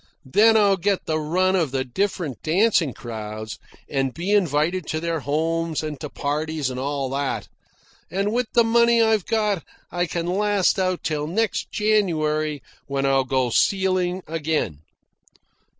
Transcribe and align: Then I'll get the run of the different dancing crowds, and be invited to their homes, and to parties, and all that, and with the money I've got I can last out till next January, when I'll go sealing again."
Then 0.25 0.57
I'll 0.57 0.77
get 0.77 1.05
the 1.05 1.19
run 1.19 1.55
of 1.55 1.69
the 1.69 1.83
different 1.85 2.41
dancing 2.41 2.91
crowds, 2.91 3.59
and 3.87 4.15
be 4.15 4.31
invited 4.33 4.87
to 4.87 4.99
their 4.99 5.19
homes, 5.19 5.83
and 5.83 5.99
to 5.99 6.09
parties, 6.09 6.71
and 6.71 6.79
all 6.79 7.07
that, 7.11 7.47
and 8.09 8.33
with 8.33 8.47
the 8.53 8.63
money 8.63 8.99
I've 9.03 9.27
got 9.27 9.63
I 9.91 10.07
can 10.07 10.25
last 10.25 10.79
out 10.79 11.03
till 11.03 11.27
next 11.27 11.69
January, 11.71 12.63
when 12.87 13.05
I'll 13.05 13.25
go 13.25 13.51
sealing 13.51 14.23
again." 14.25 14.79